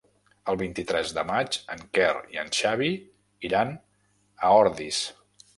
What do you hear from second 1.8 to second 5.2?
Quer i en Xavi iran a Ordis.